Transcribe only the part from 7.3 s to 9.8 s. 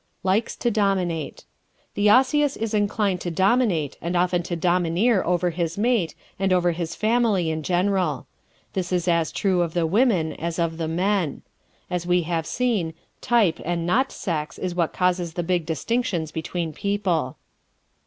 in general. This is as true of